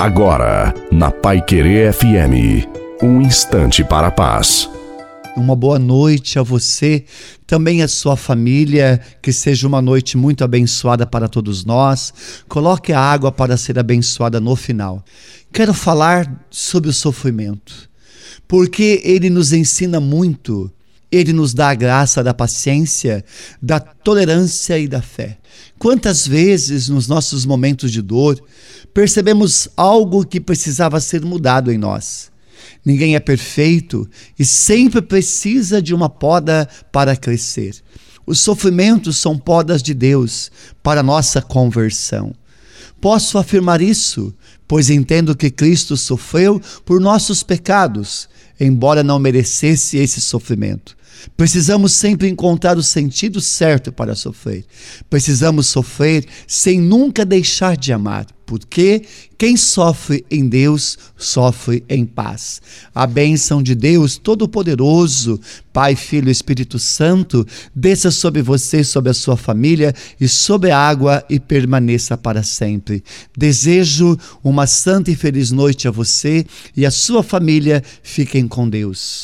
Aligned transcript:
Agora, 0.00 0.72
na 0.90 1.10
Pai 1.10 1.44
Querer 1.44 1.92
FM, 1.92 2.66
um 3.02 3.20
instante 3.20 3.84
para 3.84 4.06
a 4.06 4.10
paz. 4.10 4.66
Uma 5.36 5.54
boa 5.54 5.78
noite 5.78 6.38
a 6.38 6.42
você, 6.42 7.04
também 7.46 7.82
a 7.82 7.86
sua 7.86 8.16
família, 8.16 8.98
que 9.20 9.30
seja 9.30 9.68
uma 9.68 9.82
noite 9.82 10.16
muito 10.16 10.42
abençoada 10.42 11.06
para 11.06 11.28
todos 11.28 11.66
nós. 11.66 12.14
Coloque 12.48 12.94
a 12.94 12.98
água 12.98 13.30
para 13.30 13.58
ser 13.58 13.78
abençoada 13.78 14.40
no 14.40 14.56
final. 14.56 15.04
Quero 15.52 15.74
falar 15.74 16.46
sobre 16.48 16.88
o 16.88 16.94
sofrimento, 16.94 17.86
porque 18.48 19.02
ele 19.04 19.28
nos 19.28 19.52
ensina 19.52 20.00
muito 20.00 20.72
ele 21.10 21.32
nos 21.32 21.52
dá 21.52 21.70
a 21.70 21.74
graça 21.74 22.22
da 22.22 22.32
paciência, 22.32 23.24
da 23.60 23.80
tolerância 23.80 24.78
e 24.78 24.86
da 24.86 25.02
fé. 25.02 25.38
Quantas 25.78 26.26
vezes 26.26 26.88
nos 26.88 27.08
nossos 27.08 27.44
momentos 27.44 27.90
de 27.90 28.00
dor 28.00 28.40
percebemos 28.92 29.68
algo 29.76 30.24
que 30.24 30.40
precisava 30.40 31.00
ser 31.00 31.22
mudado 31.22 31.70
em 31.72 31.78
nós? 31.78 32.30
Ninguém 32.84 33.14
é 33.14 33.20
perfeito 33.20 34.08
e 34.38 34.44
sempre 34.44 35.02
precisa 35.02 35.82
de 35.82 35.94
uma 35.94 36.08
poda 36.08 36.68
para 36.90 37.16
crescer. 37.16 37.76
Os 38.26 38.40
sofrimentos 38.40 39.16
são 39.16 39.36
podas 39.36 39.82
de 39.82 39.92
Deus 39.92 40.50
para 40.82 41.02
nossa 41.02 41.42
conversão. 41.42 42.34
Posso 43.00 43.38
afirmar 43.38 43.80
isso, 43.80 44.34
pois 44.68 44.90
entendo 44.90 45.36
que 45.36 45.50
Cristo 45.50 45.96
sofreu 45.96 46.60
por 46.84 47.00
nossos 47.00 47.42
pecados, 47.42 48.28
embora 48.58 49.02
não 49.02 49.18
merecesse 49.18 49.96
esse 49.96 50.20
sofrimento. 50.20 50.96
Precisamos 51.36 51.92
sempre 51.92 52.28
encontrar 52.28 52.76
o 52.78 52.82
sentido 52.82 53.40
certo 53.40 53.90
para 53.90 54.14
sofrer. 54.14 54.64
Precisamos 55.08 55.66
sofrer 55.66 56.26
sem 56.46 56.80
nunca 56.80 57.24
deixar 57.24 57.76
de 57.76 57.92
amar, 57.92 58.26
porque 58.50 59.04
quem 59.38 59.56
sofre 59.56 60.24
em 60.28 60.48
Deus 60.48 60.98
sofre 61.16 61.84
em 61.88 62.04
paz. 62.04 62.60
A 62.92 63.06
bênção 63.06 63.62
de 63.62 63.76
Deus 63.76 64.18
Todo-Poderoso, 64.18 65.40
Pai, 65.72 65.94
Filho 65.94 66.28
e 66.28 66.32
Espírito 66.32 66.76
Santo, 66.76 67.46
desça 67.72 68.10
sobre 68.10 68.42
você, 68.42 68.82
sobre 68.82 69.08
a 69.08 69.14
sua 69.14 69.36
família 69.36 69.94
e 70.20 70.26
sobre 70.26 70.72
a 70.72 70.78
água 70.78 71.24
e 71.30 71.38
permaneça 71.38 72.18
para 72.18 72.42
sempre. 72.42 73.04
Desejo 73.38 74.18
uma 74.42 74.66
santa 74.66 75.12
e 75.12 75.14
feliz 75.14 75.52
noite 75.52 75.86
a 75.86 75.92
você 75.92 76.44
e 76.76 76.84
a 76.84 76.90
sua 76.90 77.22
família. 77.22 77.84
Fiquem 78.02 78.48
com 78.48 78.68
Deus. 78.68 79.18